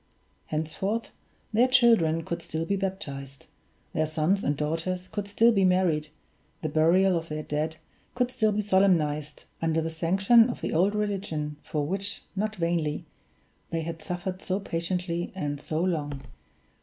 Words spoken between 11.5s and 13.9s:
for which, not vainly, they